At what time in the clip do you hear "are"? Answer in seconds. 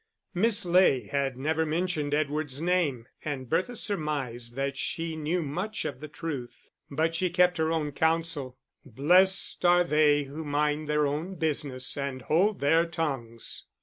9.63-9.83